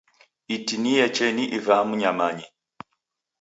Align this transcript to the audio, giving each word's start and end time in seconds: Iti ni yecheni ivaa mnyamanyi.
Iti 0.55 0.75
ni 0.81 0.91
yecheni 0.97 1.43
ivaa 1.57 1.83
mnyamanyi. 1.89 2.45